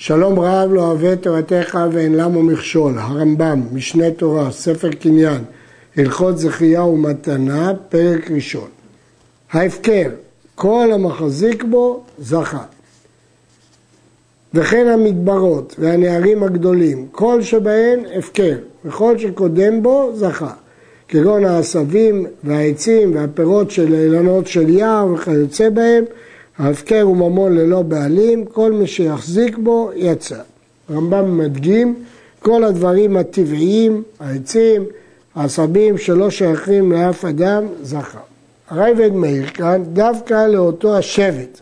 [0.00, 5.44] שלום רב לא אוהב תורתך ואין למו מכשול, הרמב"ם, משנה תורה, ספר קניין,
[5.96, 8.68] הלכות זכייה ומתנה, פרק ראשון.
[9.52, 10.10] ההפקר,
[10.54, 12.64] כל המחזיק בו זכה.
[14.54, 20.52] וכן המדברות והנערים הגדולים, כל שבהן הפקר, וכל שקודם בו זכה.
[21.08, 26.04] כגון העשבים והעצים והפירות של אילנות של יער וכיוצא בהם,
[26.58, 30.38] ההפקר הוא ממון ללא בעלים, כל מי שיחזיק בו יצא.
[30.88, 31.94] הרמב"ם מדגים
[32.42, 34.84] כל הדברים הטבעיים, העצים,
[35.34, 38.18] העשבים שלא שייכים לאף אדם, זכה.
[38.70, 41.60] הרייבד מאיר כאן דווקא לאותו השבט.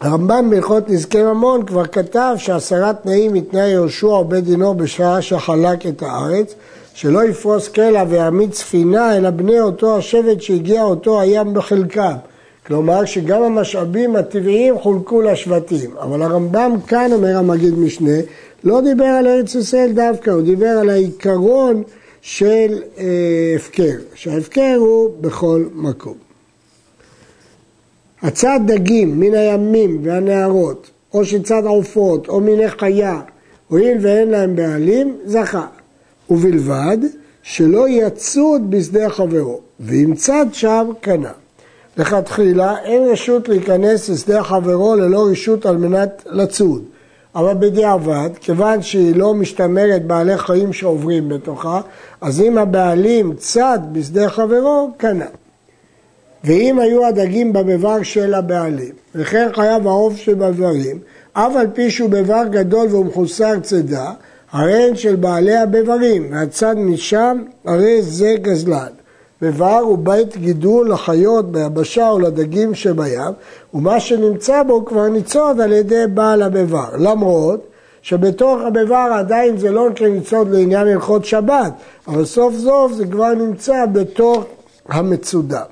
[0.00, 6.02] הרמב"ם בהלכות נזקי ממון כבר כתב שעשרה תנאים מתנאי יהושע ובית דינו בשעה שחלק את
[6.02, 6.54] הארץ,
[6.94, 12.14] שלא יפרוס קלע ויעמיד ספינה, אלא בני אותו השבט שהגיע אותו הים בחלקם.
[12.66, 15.96] כלומר שגם המשאבים הטבעיים חולקו לשבטים.
[15.96, 18.18] אבל הרמב"ם כאן, אומר המגיד משנה,
[18.64, 21.82] לא דיבר על ארץ ישראל דווקא, הוא דיבר על העיקרון
[22.20, 23.04] של אה,
[23.56, 26.14] הפקר, שההפקר הוא בכל מקום.
[28.22, 33.20] הצד דגים מן הימים והנהרות, או שצד עופות, או מיני חיה,
[33.68, 35.66] הואיל ואין להם בעלים, זכה.
[36.30, 36.98] ובלבד
[37.42, 41.32] שלא יצוד בשדה חברו, ואם צד שם, קנה.
[41.96, 46.84] לכתחילה אין רשות להיכנס לשדה חברו ללא רשות על מנת לצוד.
[47.34, 51.80] אבל בדיעבד, כיוון שהיא לא משתמרת בעלי חיים שעוברים בתוכה,
[52.20, 55.26] אז אם הבעלים צד בשדה חברו, קנה.
[56.44, 60.98] ואם היו הדגים בביבר של הבעלים, וכן חייב העוף שבביברים,
[61.32, 64.12] אף על פי שהוא ביבר גדול והוא מחוסר צידה,
[64.52, 68.95] הרי הן של בעלי הביברים, והצד משם, הרי זה גזלן.
[69.42, 73.20] בבר הוא בית גידול לחיות ביבשה או לדגים שבים,
[73.74, 76.88] ומה שנמצא בו כבר ניצוד על ידי בעל הביבר.
[76.98, 77.60] למרות
[78.02, 81.72] שבתוך הביבר עדיין זה לא כניצוד לעניין הלכות שבת,
[82.08, 84.44] אבל סוף סוף זה כבר נמצא בתוך
[84.88, 85.62] המצודה.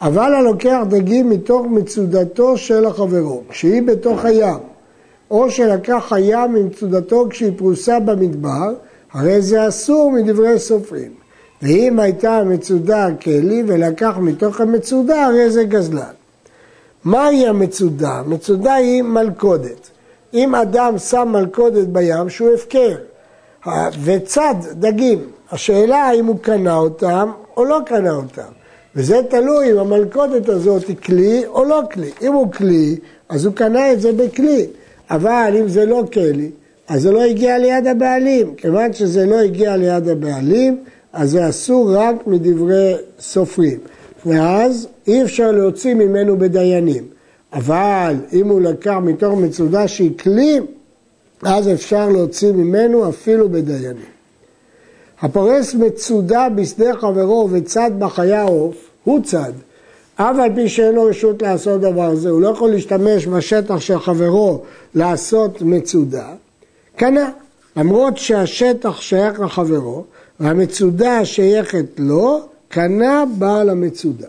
[0.00, 4.58] אבל הלוקח דגים מתוך מצודתו של החברו, כשהיא בתוך הים,
[5.30, 8.72] או שלקח הים ממצודתו כשהיא פרוסה במדבר,
[9.12, 11.27] הרי זה אסור מדברי סופרים.
[11.62, 16.12] ואם הייתה המצודה כלי ולקח מתוך המצודה, הרי זה גזלן.
[17.04, 18.22] מהי המצודה?
[18.26, 19.90] מצודה היא מלכודת.
[20.34, 22.96] אם אדם שם מלכודת בים, שהוא הפקר,
[24.04, 25.18] וצד דגים,
[25.52, 28.50] השאלה האם הוא קנה אותם או לא קנה אותם.
[28.96, 32.10] וזה תלוי אם המלכודת הזאת היא כלי או לא כלי.
[32.22, 32.96] אם הוא כלי,
[33.28, 34.66] אז הוא קנה את זה בכלי.
[35.10, 36.50] אבל אם זה לא כלי,
[36.88, 38.54] אז זה לא הגיע ליד הבעלים.
[38.54, 40.84] כיוון שזה לא הגיע ליד הבעלים,
[41.18, 43.78] אז זה אסור רק מדברי סופרים.
[44.26, 47.04] ואז אי אפשר להוציא ממנו בדיינים.
[47.52, 50.60] אבל אם הוא לקח מתוך מצודה שהיא כלי,
[51.42, 54.06] אז אפשר להוציא ממנו אפילו בדיינים.
[55.20, 59.52] הפורס מצודה בשדה חברו וצד בחיה עוף, הוא צד.
[60.14, 63.98] אף על פי שאין לו רשות לעשות דבר זה, הוא לא יכול להשתמש בשטח של
[63.98, 64.62] חברו
[64.94, 66.26] לעשות מצודה,
[66.96, 67.30] קנה.
[67.76, 70.04] למרות שהשטח שייך לחברו,
[70.40, 74.26] והמצודה שייכת לו, קנה בעל המצודה.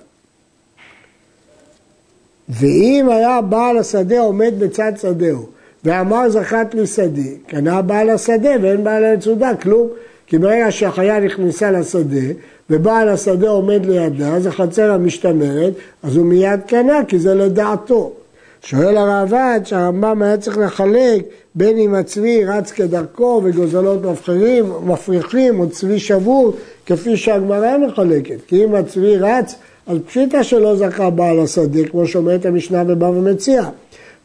[2.50, 5.46] ואם היה בעל השדה עומד בצד שדהו,
[5.84, 9.90] ואמר זכת לי שדי, קנה בעל השדה ואין בעל המצודה, כלום.
[10.28, 12.34] כי ברגע שהחיה נכנסה לשדה,
[12.70, 15.74] ובעל השדה עומד לידה, זה חצר המשתמרת,
[16.04, 18.14] אז הוא מיד קנה, כי זה לדעתו.
[18.62, 21.26] שואל הרעב"ד שהרמב"ם היה צריך לחלק
[21.56, 26.54] בין אם הצבי רץ כדרכו וגוזלות מפחירים, מפריחים או צבי שבור
[26.86, 28.38] כפי שהגמרא מחלקת.
[28.48, 29.56] כי אם הצבי רץ
[29.88, 33.64] אז פשיטה שלא זכה בעל השדה כמו שאומרת המשנה בבא ומציע.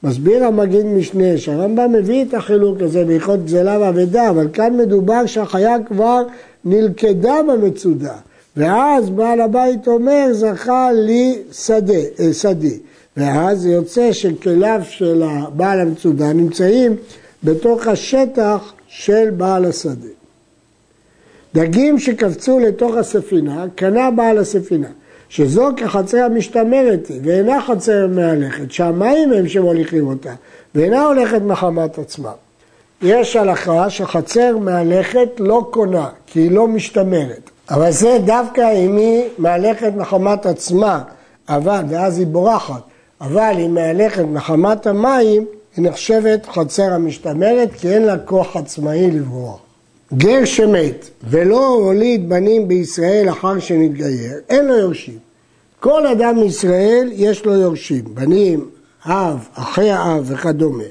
[0.03, 5.77] מסביר המגיד משנה שהרמב"ם מביא את החילוק הזה בהלכות גזלה ואבדה אבל כאן מדובר שהחיה
[5.87, 6.23] כבר
[6.65, 8.15] נלכדה במצודה.
[8.57, 12.79] ואז בעל הבית אומר זכה לי שדה, אה, שדי
[13.17, 15.23] ואז יוצא שכליו של
[15.57, 16.97] בעל המצודה נמצאים
[17.45, 20.09] בתוך השטח של בעל השדה.
[21.55, 24.89] דגים שקפצו לתוך הספינה, קנה בעל הספינה,
[25.29, 30.35] שזו כחצר המשתמרת היא, ואינה חצר מהלכת, שהמים הם שמוליכים אותה,
[30.75, 32.33] ואינה הולכת מחמת עצמה.
[33.03, 37.51] יש הלכה שחצר מהלכת לא קונה, כי היא לא משתמרת.
[37.71, 41.03] אבל זה דווקא אם היא מהלכת מחמת עצמה,
[41.49, 42.83] אבל, ואז היא בורחת.
[43.21, 45.47] אבל היא מהלכת מחמת המים,
[45.77, 49.61] היא נחשבת חצר המשתמרת, כי אין לה כוח עצמאי לברוח.
[50.13, 55.19] גר שמת ולא הוליד בנים בישראל אחר שנתגייר, אין לו יורשים.
[55.81, 58.69] כל אדם מישראל יש לו יורשים, בנים,
[59.07, 60.85] אב, אחי האב וכדומה.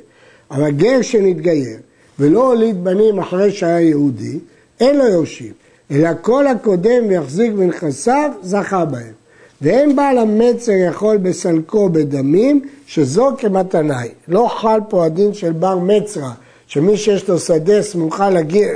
[0.51, 1.77] אבל גר שנתגייר
[2.19, 4.39] ולא הוליד בנים אחרי שהיה יהודי,
[4.79, 5.53] אין לו יורשים,
[5.91, 9.22] אלא כל הקודם ויחזיק בנכסיו, זכה בהם.
[9.63, 14.11] ואין בעל המצר יכול בסלקו בדמים, שזו כמתנה היא.
[14.27, 16.31] לא חל פה הדין של בר מצרה,
[16.67, 18.29] שמי שיש לו שדה סמוכה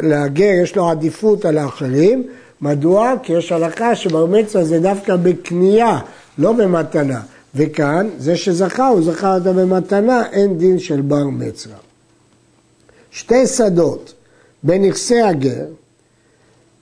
[0.04, 2.24] לגר, יש לו עדיפות על האחרים.
[2.62, 3.14] מדוע?
[3.24, 6.00] כי יש הלכה שבר מצרה זה דווקא בקנייה,
[6.38, 7.22] לא במתנה.
[7.56, 11.78] וכאן, זה שזכה, הוא זכה אותה במתנה, אין דין של בר מצרה.
[13.12, 14.14] שתי שדות
[14.64, 15.66] בנכסי הגר,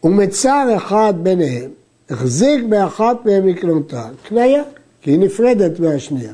[0.04, 1.70] ומצר אחד ביניהם,
[2.10, 4.64] החזיק באחת מהם לקנותה, קניה,
[5.02, 6.34] כי היא נפרדת מהשנייה.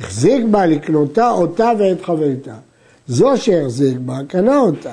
[0.00, 2.54] החזיק בה לקנותה אותה ואת חברתה.
[3.08, 4.92] זו שהחזיק בה, קנה אותה,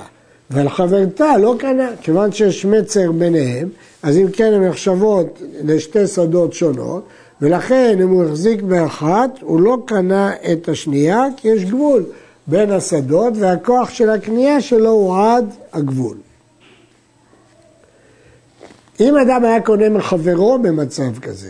[0.51, 3.69] אבל חברתה לא קנה, כיוון שיש מצר ביניהם,
[4.03, 7.03] אז אם כן הן נחשבות לשתי שדות שונות,
[7.41, 12.03] ולכן אם הוא החזיק באחת, הוא לא קנה את השנייה, כי יש גבול
[12.47, 16.17] בין השדות, והכוח של הקנייה שלו הוא עד הגבול.
[18.99, 21.49] אם אדם היה קונה מחברו במצב כזה,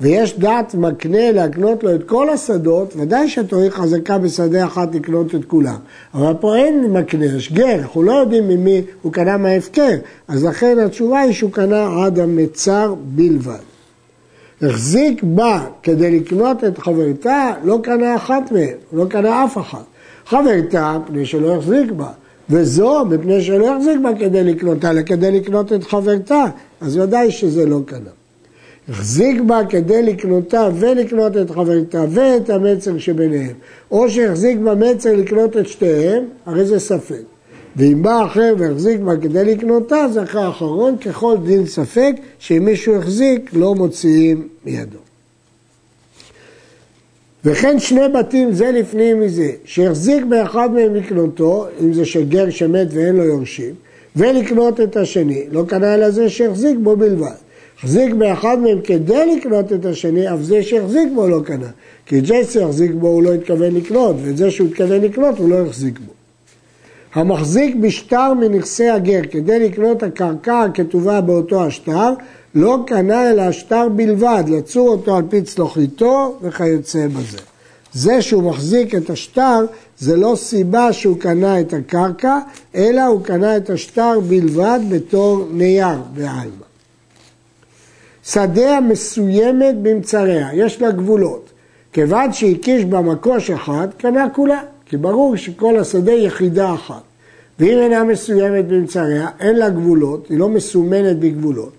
[0.00, 5.44] ויש דעת מקנה להקנות לו את כל השדות, ודאי שהתורה חזקה בשדה אחת לקנות את
[5.44, 5.76] כולם.
[6.14, 9.90] אבל פה אין מקנה, יש גר, אנחנו לא יודעים ממי הוא קנה מההפקר,
[10.28, 13.62] אז לכן התשובה היא שהוא קנה עד המצר בלבד.
[14.62, 19.84] החזיק בה כדי לקנות את חברתה, לא קנה אחת מהן, לא קנה אף אחת.
[20.26, 22.08] חברתה, מפני שלא החזיק בה.
[22.50, 26.44] וזו מפני שלא יחזיק בה כדי לקנותה, אלא כדי לקנות את חברתה,
[26.84, 28.10] אז ודאי שזה לא קנה.
[28.88, 33.54] החזיק בה כדי לקנותה ולקנות את חברתה ואת המצר שביניהם,
[33.90, 37.22] או שהחזיק בה מצר לקנות את שתיהם, הרי זה ספק.
[37.76, 43.50] ואם בא אחר והחזיק בה כדי לקנותה, זכה אחרון ככל דין ספק, שאם מישהו החזיק
[43.52, 44.98] לא מוציאים מידו.
[47.44, 52.86] וכן שני בתים זה לפנים מזה, שהחזיק באחד מהם לקנותו, אם זה של גר שמת
[52.90, 53.74] ואין לו יורשים,
[54.16, 57.34] ולקנות את השני, לא קנה אלא זה שהחזיק בו בלבד.
[57.78, 61.68] החזיק באחד מהם כדי לקנות את השני, אף זה שהחזיק בו לא קנה.
[62.06, 65.48] כי את זה שהחזיק בו הוא לא התכוון לקנות, ואת זה שהוא התכוון לקנות הוא
[65.48, 66.12] לא החזיק בו.
[67.14, 72.12] המחזיק בשטר מנכסי הגר כדי לקנות הקרקע הכתובה באותו השטר,
[72.54, 77.38] לא קנה אלא השטר בלבד, לצור אותו על פי צלוחיתו וכיוצא בזה.
[77.92, 79.66] זה שהוא מחזיק את השטר
[79.98, 82.38] זה לא סיבה שהוא קנה את הקרקע,
[82.74, 86.64] אלא הוא קנה את השטר בלבד בתור נייר בעלמא.
[88.24, 91.50] שדה המסוימת במצריה, יש לה גבולות.
[91.92, 97.02] כיוון שהקיש בה מקוש אחד, קנה כולה, כי ברור שכל השדה יחידה אחת.
[97.58, 101.72] ואם אינה מסוימת במצריה, אין לה גבולות, היא לא מסומנת בגבולות.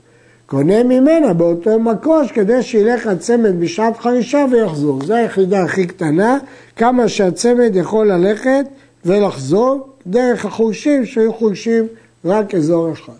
[0.45, 5.05] קונה ממנה באותו מקוש כדי שילך הצמד בשעת חרישה ויחזור.
[5.05, 6.37] זו היחידה הכי קטנה,
[6.75, 8.65] כמה שהצמד יכול ללכת
[9.05, 11.87] ולחזור דרך החורשים שהיו חורשים
[12.25, 13.13] רק אזור אחד.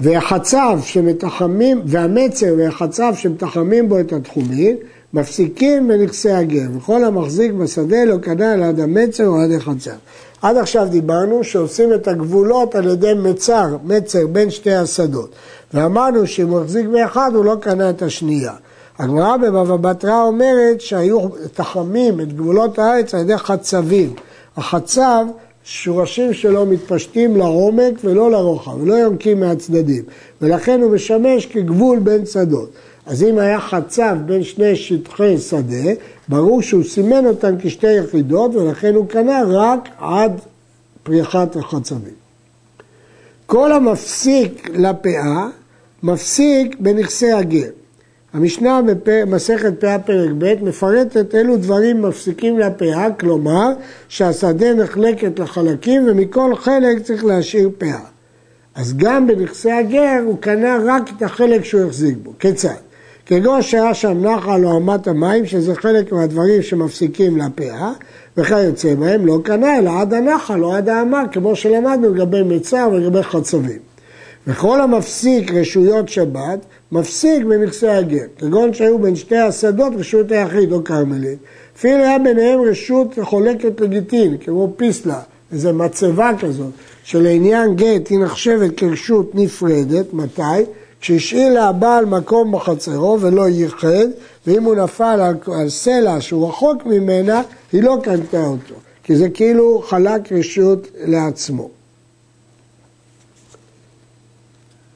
[0.00, 4.76] והחצב שמתחמים, והמצר והחצב שמתחמים בו את התחומים,
[5.14, 9.90] מפסיקים בנכסי הגר, וכל המחזיק בשדה לא קנה עד המצר או עד החצב.
[10.42, 15.30] עד עכשיו דיברנו שעושים את הגבולות על ידי מצר, מצר בין שתי השדות.
[15.74, 18.52] ואמרנו שאם הוא החזיק באחד הוא לא קנה את השנייה.
[18.98, 24.14] הגמרא בבבא בתרא אומרת שהיו תחמים את גבולות הארץ על ידי חצבים.
[24.56, 25.26] החצב,
[25.64, 30.02] שורשים שלו מתפשטים לעומק ולא לרוחב, ולא יונקים מהצדדים,
[30.42, 32.70] ולכן הוא משמש כגבול בין שדות.
[33.06, 35.92] אז אם היה חצב בין שני שטחי שדה,
[36.28, 40.40] ברור שהוא סימן אותם כשתי יחידות, ולכן הוא קנה רק עד
[41.02, 42.14] פריחת החצבים.
[43.46, 45.48] כל המפסיק לפאה,
[46.02, 47.68] מפסיק בנכסי הגר.
[48.32, 53.72] המשנה במסכת פאה פרק ב' מפרטת אילו דברים מפסיקים לפאה, כלומר
[54.08, 58.00] שהשדה נחלקת לחלקים ומכל חלק צריך להשאיר פאה.
[58.74, 62.32] אז גם בנכסי הגר הוא קנה רק את החלק שהוא החזיק בו.
[62.38, 62.85] כיצד?
[63.26, 67.92] כגון שהיה שם נחל או אמת המים, שזה חלק מהדברים שמפסיקים לפאה,
[68.36, 73.22] וכיוצא בהם לא קנה אלא עד הנחל או עד האמה, כמו שלמדנו לגבי מצר ולגבי
[73.22, 73.78] חצבים.
[74.46, 76.58] וכל המפסיק רשויות שבת,
[76.92, 81.38] מפסיק בנכסי הגר, כגון שהיו בין שתי השדות רשות היחיד או כרמלית.
[81.76, 85.20] אפילו היה ביניהם רשות חולקת לגיטין, כמו פיסלה,
[85.52, 86.70] איזו מצבה כזאת,
[87.04, 90.42] שלעניין גט היא נחשבת כרשות נפרדת, מתי?
[91.00, 94.06] כשהשאיר לה הבעל מקום בחצרו ולא ייחד,
[94.46, 95.20] ואם הוא נפל
[95.54, 101.68] על סלע שהוא רחוק ממנה, היא לא קנתה אותו, כי זה כאילו חלק רשות לעצמו.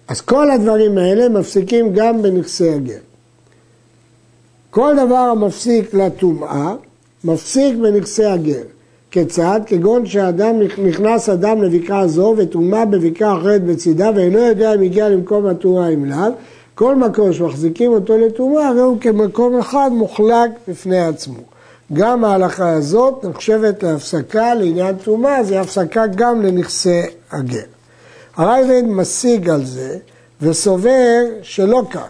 [0.08, 2.98] אז כל הדברים האלה מפסיקים גם בנכסי הגר.
[4.70, 6.74] כל דבר המפסיק לטומאה,
[7.24, 8.62] מפסיק בנכסי הגר.
[9.10, 9.60] כיצד?
[9.66, 15.46] כגון שאדם נכנס אדם לבקעה זו וטומאה בבקעה אחרת בצידה ואינו יודע אם הגיע למקום
[15.46, 16.32] הטומאה אם לאו,
[16.74, 21.40] כל מקום שמחזיקים אותו לטומאה הרי הוא כמקום אחד מוחלק בפני עצמו.
[21.92, 27.58] גם ההלכה הזאת נחשבת להפסקה לעניין טומאה, זה הפסקה גם לנכסי הגר.
[28.36, 29.96] הרייבד משיג על זה
[30.42, 32.08] וסובר שלא כך.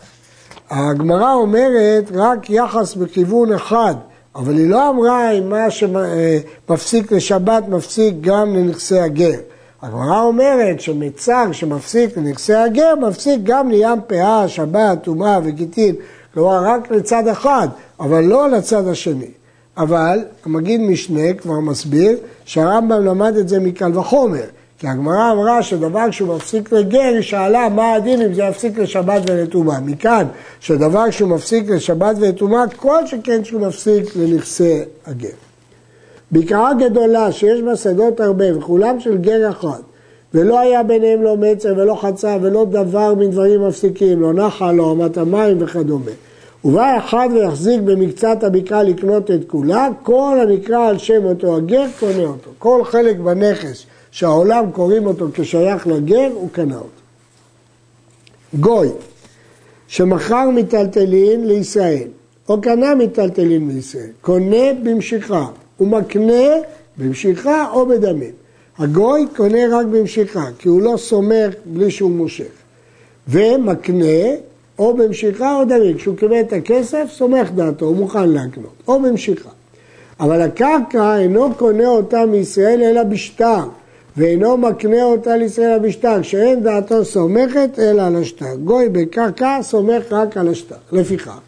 [0.70, 3.94] הגמרא אומרת רק יחס בכיוון אחד,
[4.36, 9.38] אבל היא לא אמרה אם מה שמפסיק לשבת מפסיק גם לנכסי הגר.
[9.82, 15.94] הגמרא אומרת שמצר שמפסיק לנכסי הגר, מפסיק גם לים פאה, שבת, טומאה וגיטין,
[16.34, 17.68] כלומר רק לצד אחד,
[18.00, 19.30] אבל לא לצד השני.
[19.76, 24.44] אבל המגיד משנה כבר מסביר שהרמב"ם למד את זה מקל וחומר.
[24.80, 29.22] כי הגמרא אמרה שדבר שהוא מפסיק לגר, היא שאלה מה הדין אם זה יפסיק לשבת
[29.30, 29.80] ולטומאה.
[29.80, 30.26] מכאן
[30.60, 35.28] שדבר שהוא מפסיק לשבת ולטומאה, כל שכן שהוא מפסיק לנכסי הגר.
[36.32, 39.80] בקעה גדולה שיש בה שדות הרבה וכולם של גר אחד,
[40.34, 45.16] ולא היה ביניהם לא מצר ולא חצה ולא דבר מדברים מפסיקים, לא נחל, לא אמת
[45.16, 46.10] המים וכדומה.
[46.64, 52.24] ובא אחד ויחזיק במקצת הבקעה לקנות את כולה, כל הנקרא על שם אותו הגר קונה
[52.24, 52.50] אותו.
[52.58, 56.88] כל חלק בנכס שהעולם קוראים אותו כשייך לגר, הוא קנה אותו.
[58.54, 58.88] גוי,
[59.88, 62.08] שמכר מיטלטלין לישראל,
[62.48, 65.46] או קנה מיטלטלין מישראל, קונה במשיכה,
[65.80, 66.48] ומקנה
[66.96, 68.32] במשיכה או בדמים.
[68.78, 72.60] הגוי קונה רק במשיכה, כי הוא לא סומך בלי שהוא מושך.
[73.28, 74.34] ומקנה
[74.78, 75.96] או במשיכה או דמים.
[75.96, 79.50] כשהוא קיבל את הכסף, סומך דעתו, הוא מוכן להקנות, או במשיכה.
[80.20, 83.64] אבל הקרקע אינו קונה אותה מישראל אלא בשטר,
[84.16, 88.54] ואינו מקנה אותה לישראל בשטר, כשאין דעתו סומכת אלא על השטר.
[88.64, 90.76] גוי בקרקע סומך רק על השטר.
[90.92, 91.38] לפיכך,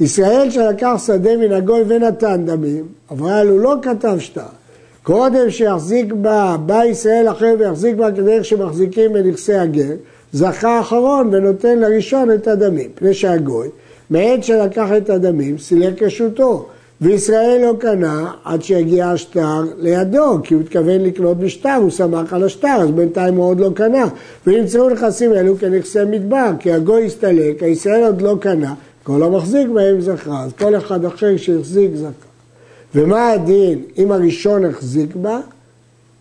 [0.00, 4.42] ישראל שלקח שדה מן הגוי ונתן דמים, אבל הוא לא כתב שטר.
[5.02, 9.92] קודם שיחזיק בה, בא ישראל אחר ויחזיק בה כדרך שמחזיקים בנכסי הגר,
[10.32, 12.90] זכה האחרון ונותן לראשון את הדמים.
[12.94, 13.68] פני שהגוי,
[14.10, 16.68] מעת שלקח את הדמים, סילק רשותו.
[17.00, 22.44] וישראל לא קנה עד שיגיע השטר לידו, כי הוא התכוון לקנות בשטר, הוא שמח על
[22.44, 24.06] השטר, אז בינתיים הוא עוד לא קנה.
[24.46, 30.00] ונמצאו נכסים אלו כנכסי מדבר, כי הגוי הסתלק, הישראל עוד לא קנה, כל המחזיק בהם
[30.00, 32.08] זכה, אז כל אחד אחר שהחזיק זכה.
[32.94, 35.40] ומה הדין אם הראשון החזיק בה?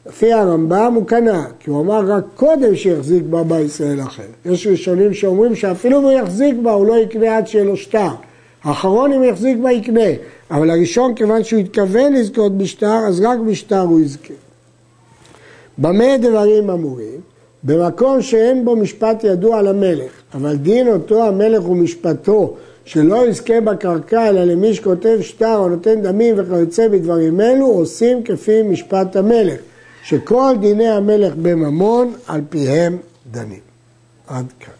[0.07, 4.23] לפי הרמב"ם הוא קנה, כי הוא אמר רק קודם שיחזיק בה בישראל אחר.
[4.45, 8.09] יש ראשונים שאומרים שאפילו אם הוא יחזיק בה הוא לא יקנה עד שיהיה לו שטר.
[8.63, 10.09] האחרון אם יחזיק בה יקנה,
[10.51, 14.33] אבל הראשון כיוון שהוא התכוון לזכות בשטר, אז רק בשטר הוא יזכה.
[15.77, 17.19] במה דברים אמורים?
[17.63, 24.43] במקום שאין בו משפט ידוע למלך, אבל דין אותו המלך ומשפטו שלא יזכה בקרקע אלא
[24.43, 29.59] למי שכותב שטר או נותן דמים וכיוצא בדברים אלו עושים כפי משפט המלך
[30.03, 32.97] שכל דיני המלך בממון על פיהם
[33.31, 33.59] דנים.
[34.27, 34.78] עד כאן.